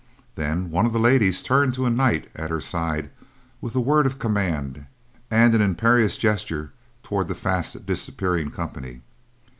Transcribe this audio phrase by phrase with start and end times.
[0.33, 3.11] Then one of the ladies turned to a knight at her side
[3.61, 4.87] with a word of command
[5.29, 9.01] and an imperious gesture toward the fast disappearing company.